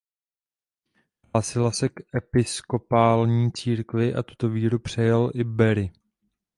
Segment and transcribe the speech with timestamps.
[1.33, 5.91] Hlásila se k Episkopální církvi a tuto víru přejal i Barry.